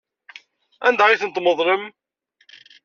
Anda 0.87 1.03
ay 1.05 1.19
tent-tmeḍlem? 1.21 1.83